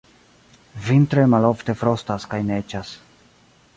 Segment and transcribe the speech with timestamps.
[0.87, 2.95] Vintre malofte frostas kaj neĝas.